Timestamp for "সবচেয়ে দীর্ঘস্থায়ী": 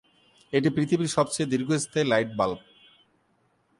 1.17-2.05